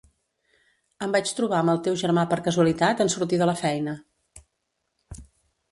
[1.07, 3.95] Em vaig trobar amb el teu germà per casualitat en sortir de la feina.